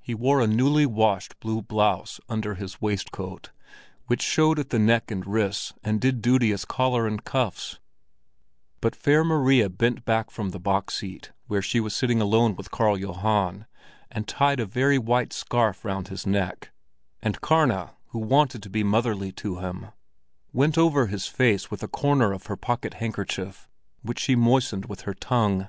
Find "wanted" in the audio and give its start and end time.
18.18-18.62